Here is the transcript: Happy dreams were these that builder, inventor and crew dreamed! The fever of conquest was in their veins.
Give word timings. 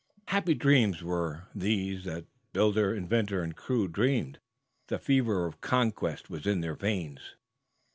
Happy 0.29 0.55
dreams 0.55 1.03
were 1.03 1.43
these 1.53 2.05
that 2.05 2.25
builder, 2.53 2.91
inventor 2.91 3.43
and 3.43 3.55
crew 3.55 3.87
dreamed! 3.87 4.39
The 4.87 4.97
fever 4.97 5.45
of 5.45 5.61
conquest 5.61 6.27
was 6.27 6.47
in 6.47 6.61
their 6.61 6.73
veins. 6.73 7.35